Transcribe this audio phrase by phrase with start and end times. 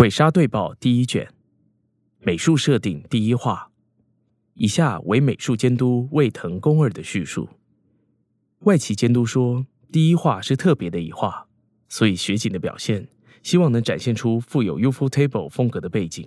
[0.00, 1.28] 鬼杀队报第一卷，
[2.20, 3.70] 美术设定第一话。
[4.54, 7.50] 以下为美术监督魏藤公二的叙述。
[8.60, 11.46] 外企监督说，第一话是特别的一画，
[11.86, 13.08] 所以雪景的表现
[13.42, 16.26] 希望能展现出富有 UFO Table 风格的背景。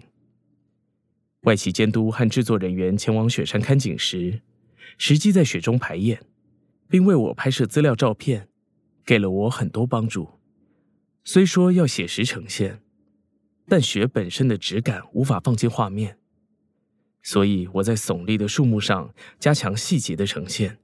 [1.46, 4.44] 外企监督和制作人员前往雪山看景时，
[5.00, 6.24] 实际在雪中排演，
[6.88, 8.50] 并为我拍摄资料照片，
[9.04, 10.34] 给了我很多帮助。
[11.24, 12.84] 虽说要写实呈现。
[13.68, 16.18] 但雪本身的质感无法放进画面，
[17.22, 20.80] 所以我在耸立的树木上加强细节的呈现，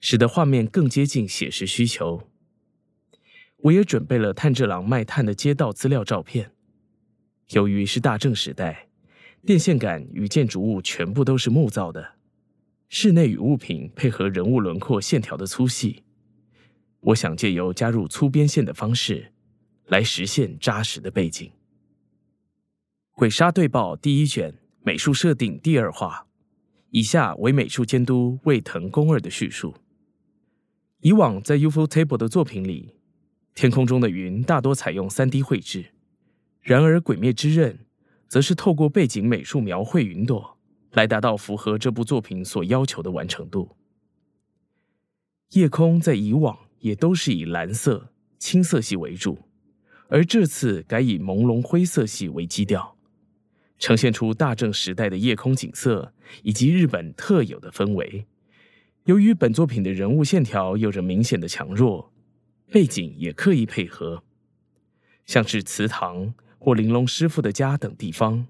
[0.00, 2.28] 使得画面更接近写实需求。
[3.62, 6.52] 我也准备了炭治郎卖炭的街道资料照片。
[7.48, 8.88] 由于是大正时代，
[9.44, 12.16] 电线杆与建筑物全部都是木造的，
[12.88, 16.04] 室内与物品配合人物轮廓线条的粗细，
[17.00, 19.32] 我想借由加入粗边线的方式，
[19.86, 21.48] 来实现扎实的背景。
[23.18, 24.54] 《鬼杀队报》第一卷
[24.84, 26.28] 美术设定第二话，
[26.90, 29.74] 以下为美术监督魏藤公二的叙述。
[31.00, 32.94] 以往在 UFO Table 的作品里，
[33.56, 35.86] 天空中的云大多采用三 D 绘制，
[36.60, 37.74] 然而《鬼灭之刃》
[38.28, 40.56] 则是透过背景美术描绘云朵，
[40.92, 43.74] 来达到符合这部作品所要求的完成度。
[45.54, 49.40] 夜空在以往也都是以蓝色、青色系为主，
[50.06, 52.94] 而这次改以朦胧灰色系为基调。
[53.78, 56.12] 呈现出大正时代的夜空景色
[56.42, 58.26] 以及日本特有的氛围。
[59.04, 62.12] 由于本作品的人物线条有着明显的强弱，
[62.70, 64.22] 背景也刻意配合，
[65.24, 68.46] 像是祠堂或玲珑师傅的家等地方，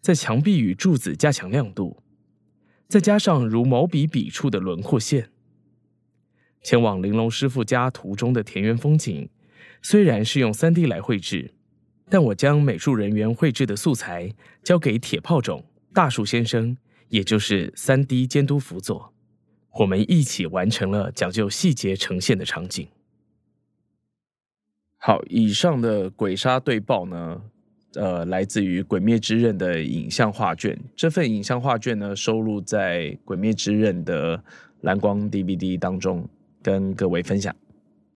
[0.00, 2.02] 在墙壁与柱子加强亮度，
[2.88, 5.30] 再加上如毛笔笔触的轮廓线。
[6.60, 9.30] 前往玲珑师傅家途中的田园风景，
[9.80, 11.54] 虽然是用三 D 来绘制。
[12.10, 16.76] 但我将美术人员绘制的素材交给铁炮种大树先生，
[17.08, 19.12] 也就是三 D 监督辅佐，
[19.80, 22.88] 我们一起完成了讲究细节呈现的场景。
[24.96, 27.42] 好，以上的鬼杀对报呢，
[27.94, 30.78] 呃，来自于《鬼灭之刃》的影像画卷。
[30.96, 34.42] 这份影像画卷呢，收录在《鬼灭之刃》的
[34.80, 36.28] 蓝光 DVD 当中，
[36.62, 37.54] 跟各位分享。